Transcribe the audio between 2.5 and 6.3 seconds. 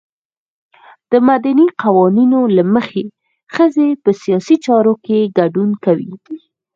له مخې ښځې په سیاسي چارو کې ګډون کوي.